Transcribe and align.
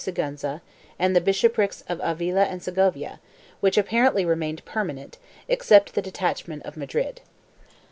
554 0.03 0.03
APPENDIX 0.03 0.49
Sigiienza 0.49 0.93
and 0.97 1.15
the 1.15 1.21
bishoprics 1.21 1.83
of 1.87 1.99
Avila 2.01 2.43
and 2.45 2.63
Segovia, 2.63 3.19
which 3.59 3.77
apparently 3.77 4.25
remained 4.25 4.65
permanent, 4.65 5.19
except 5.47 5.93
the 5.93 6.01
detachment 6.01 6.63
of 6.63 6.75
Madrid. 6.75 7.21